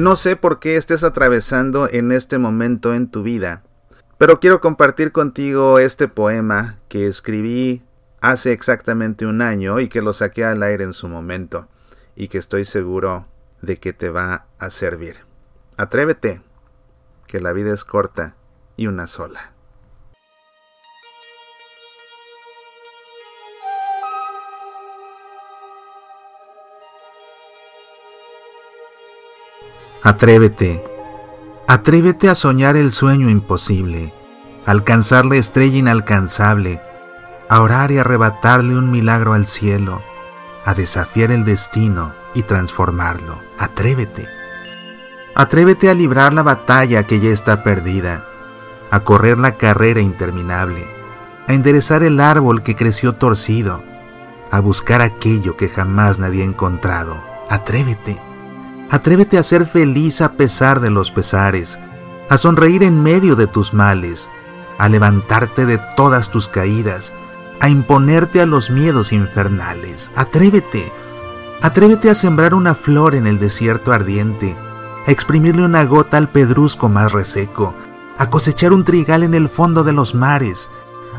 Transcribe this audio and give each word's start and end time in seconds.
No 0.00 0.16
sé 0.16 0.34
por 0.34 0.60
qué 0.60 0.76
estés 0.76 1.04
atravesando 1.04 1.86
en 1.86 2.10
este 2.10 2.38
momento 2.38 2.94
en 2.94 3.10
tu 3.10 3.22
vida, 3.22 3.64
pero 4.16 4.40
quiero 4.40 4.62
compartir 4.62 5.12
contigo 5.12 5.78
este 5.78 6.08
poema 6.08 6.78
que 6.88 7.06
escribí 7.06 7.82
hace 8.22 8.52
exactamente 8.52 9.26
un 9.26 9.42
año 9.42 9.78
y 9.78 9.90
que 9.90 10.00
lo 10.00 10.14
saqué 10.14 10.42
al 10.46 10.62
aire 10.62 10.84
en 10.84 10.94
su 10.94 11.06
momento 11.06 11.68
y 12.16 12.28
que 12.28 12.38
estoy 12.38 12.64
seguro 12.64 13.26
de 13.60 13.76
que 13.76 13.92
te 13.92 14.08
va 14.08 14.46
a 14.58 14.70
servir. 14.70 15.16
Atrévete, 15.76 16.40
que 17.26 17.38
la 17.38 17.52
vida 17.52 17.74
es 17.74 17.84
corta 17.84 18.36
y 18.78 18.86
una 18.86 19.06
sola. 19.06 19.49
Atrévete, 30.02 30.82
atrévete 31.66 32.30
a 32.30 32.34
soñar 32.34 32.76
el 32.78 32.90
sueño 32.90 33.28
imposible, 33.28 34.14
alcanzar 34.64 35.26
la 35.26 35.36
estrella 35.36 35.76
inalcanzable, 35.76 36.80
a 37.50 37.60
orar 37.60 37.92
y 37.92 37.98
arrebatarle 37.98 38.78
un 38.78 38.90
milagro 38.90 39.34
al 39.34 39.46
cielo, 39.46 40.00
a 40.64 40.72
desafiar 40.72 41.30
el 41.32 41.44
destino 41.44 42.14
y 42.32 42.44
transformarlo. 42.44 43.42
Atrévete. 43.58 44.26
Atrévete 45.34 45.90
a 45.90 45.94
librar 45.94 46.32
la 46.32 46.44
batalla 46.44 47.02
que 47.02 47.20
ya 47.20 47.28
está 47.28 47.62
perdida, 47.62 48.24
a 48.90 49.00
correr 49.00 49.36
la 49.36 49.56
carrera 49.56 50.00
interminable, 50.00 50.82
a 51.46 51.52
enderezar 51.52 52.02
el 52.04 52.20
árbol 52.20 52.62
que 52.62 52.74
creció 52.74 53.16
torcido, 53.16 53.82
a 54.50 54.60
buscar 54.60 55.02
aquello 55.02 55.58
que 55.58 55.68
jamás 55.68 56.18
nadie 56.18 56.40
ha 56.40 56.46
encontrado. 56.46 57.22
Atrévete. 57.50 58.29
Atrévete 58.90 59.38
a 59.38 59.44
ser 59.44 59.66
feliz 59.66 60.20
a 60.20 60.32
pesar 60.32 60.80
de 60.80 60.90
los 60.90 61.12
pesares, 61.12 61.78
a 62.28 62.36
sonreír 62.36 62.82
en 62.82 63.02
medio 63.02 63.36
de 63.36 63.46
tus 63.46 63.72
males, 63.72 64.28
a 64.78 64.88
levantarte 64.88 65.64
de 65.64 65.78
todas 65.96 66.30
tus 66.30 66.48
caídas, 66.48 67.12
a 67.60 67.68
imponerte 67.68 68.40
a 68.40 68.46
los 68.46 68.68
miedos 68.70 69.12
infernales. 69.12 70.10
Atrévete. 70.16 70.92
Atrévete 71.62 72.10
a 72.10 72.14
sembrar 72.14 72.52
una 72.52 72.74
flor 72.74 73.14
en 73.14 73.28
el 73.28 73.38
desierto 73.38 73.92
ardiente, 73.92 74.56
a 75.06 75.10
exprimirle 75.10 75.64
una 75.64 75.84
gota 75.84 76.16
al 76.16 76.30
pedrusco 76.30 76.88
más 76.88 77.12
reseco, 77.12 77.74
a 78.18 78.28
cosechar 78.28 78.72
un 78.72 78.84
trigal 78.84 79.22
en 79.22 79.34
el 79.34 79.48
fondo 79.48 79.84
de 79.84 79.92
los 79.92 80.16
mares, 80.16 80.68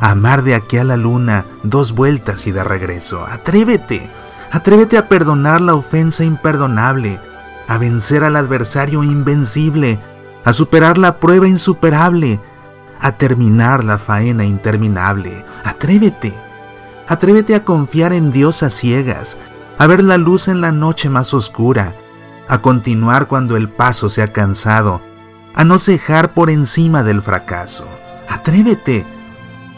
a 0.02 0.12
amar 0.12 0.44
de 0.44 0.56
aquí 0.56 0.78
a 0.78 0.84
la 0.84 0.98
luna 0.98 1.46
dos 1.64 1.94
vueltas 1.94 2.48
y 2.48 2.52
de 2.52 2.64
regreso. 2.66 3.26
Atrévete. 3.26 4.10
Atrévete 4.52 4.98
a 4.98 5.08
perdonar 5.08 5.62
la 5.62 5.76
ofensa 5.76 6.26
imperdonable, 6.26 7.22
a 7.72 7.78
vencer 7.78 8.26
al 8.26 8.36
adversario 8.36 9.02
invencible, 9.02 9.98
a 10.44 10.52
superar 10.52 10.98
la 10.98 11.22
prueba 11.22 11.48
insuperable, 11.48 12.42
a 13.00 13.14
terminar 13.14 13.86
la 13.86 13.98
faena 13.98 14.44
interminable. 14.44 15.46
Atrévete. 15.64 16.34
Atrévete 17.08 17.56
a 17.56 17.64
confiar 17.64 18.12
en 18.12 18.30
Dios 18.34 18.62
a 18.62 18.70
ciegas, 18.70 19.38
a 19.78 19.88
ver 19.88 20.04
la 20.04 20.18
luz 20.18 20.50
en 20.50 20.60
la 20.60 20.74
noche 20.74 21.10
más 21.10 21.34
oscura, 21.34 21.96
a 22.50 22.58
continuar 22.58 23.28
cuando 23.28 23.56
el 23.56 23.70
paso 23.70 24.10
se 24.10 24.22
ha 24.22 24.34
cansado, 24.34 25.00
a 25.54 25.64
no 25.64 25.80
cejar 25.80 26.34
por 26.34 26.50
encima 26.50 27.04
del 27.04 27.22
fracaso. 27.22 27.88
Atrévete. 28.28 29.06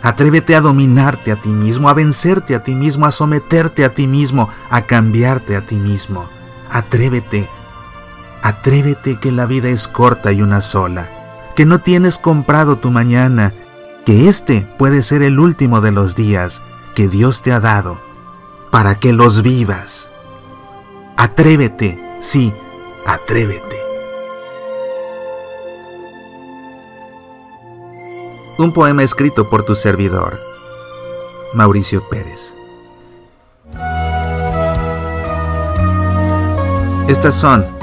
Atrévete 0.02 0.55
a 0.55 0.61
dominarte 0.61 1.31
a 1.31 1.35
ti 1.35 1.50
mismo, 1.50 1.89
a 1.89 1.94
vencerte 1.94 2.55
a 2.55 2.63
ti 2.63 2.73
mismo, 2.73 3.05
a 3.05 3.11
someterte 3.11 3.85
a 3.85 3.94
ti 3.94 4.07
mismo, 4.07 4.50
a 4.72 4.81
cambiarte 4.81 5.55
a 5.55 5.63
ti 5.63 5.75
mismo. 5.75 6.28
Atrévete 6.72 7.47
Atrévete 8.44 9.22
que 9.22 9.31
la 9.31 9.45
vida 9.45 9.69
es 9.69 9.88
corta 9.88 10.34
y 10.34 10.41
una 10.41 10.62
sola, 10.62 11.09
que 11.56 11.66
no 11.66 11.79
tienes 11.79 12.17
comprado 12.17 12.75
tu 12.75 12.91
mañana, 12.91 13.53
que 14.06 14.28
este 14.28 14.67
puede 14.78 15.01
ser 15.01 15.22
el 15.22 15.40
último 15.40 15.79
de 15.79 15.94
los 15.94 16.13
días 16.17 16.62
que 16.94 17.07
Dios 17.07 17.41
te 17.41 17.53
ha 17.53 17.62
dado, 17.62 18.01
para 18.69 19.00
que 19.00 19.13
los 19.13 19.44
vivas. 19.44 20.09
Atrévete, 21.16 21.97
sí, 22.19 22.53
atrévete. 23.06 23.81
Un 28.57 28.73
poema 28.73 29.03
escrito 29.03 29.50
por 29.50 29.63
tu 29.63 29.73
servidor, 29.73 30.38
Mauricio 31.53 32.09
Pérez. 32.09 32.53
Estas 37.07 37.35
son 37.35 37.82